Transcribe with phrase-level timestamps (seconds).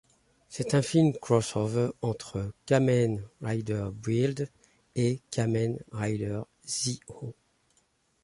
[0.49, 4.49] C'est un film cross-over entre Kamen Rider Build
[4.95, 7.35] et Kamen Rider Zi-O.